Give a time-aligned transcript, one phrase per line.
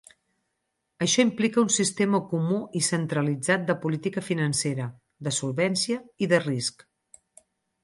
[1.05, 4.89] Això implica un sistema comú i centralitzat de política financera,
[5.29, 6.87] de solvència i de risc.